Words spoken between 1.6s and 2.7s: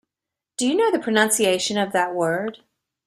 of that word?